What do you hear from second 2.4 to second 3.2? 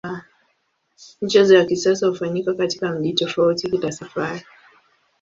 katika mji